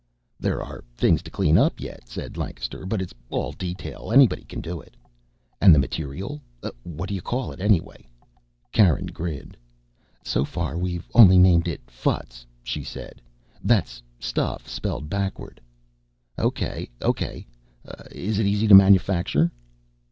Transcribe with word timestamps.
"There 0.39 0.63
are 0.63 0.83
things 0.95 1.21
to 1.21 1.29
clean 1.29 1.59
up 1.59 1.79
yet," 1.79 2.09
said 2.09 2.35
Lancaster, 2.35 2.87
"but 2.87 3.03
it's 3.03 3.13
all 3.29 3.51
detail. 3.51 4.09
Anybody 4.11 4.41
can 4.43 4.59
do 4.59 4.81
it." 4.81 4.95
"And 5.61 5.75
the 5.75 5.77
material 5.77 6.41
what 6.81 7.07
do 7.07 7.13
you 7.13 7.21
call 7.21 7.51
it, 7.51 7.61
anyway?" 7.61 8.09
Karen 8.71 9.05
grinned. 9.05 9.55
"So 10.25 10.43
far, 10.43 10.75
we've 10.75 11.07
only 11.13 11.37
named 11.37 11.67
it 11.67 11.85
ffuts," 11.85 12.45
she 12.63 12.83
said. 12.83 13.21
"That's 13.63 14.01
'stuff' 14.19 14.67
spelled 14.67 15.07
backward." 15.07 15.61
"Okay, 16.39 16.89
okay. 17.03 17.45
It's 18.09 18.39
easy 18.39 18.67
to 18.67 18.73
manufacture?" 18.73 19.51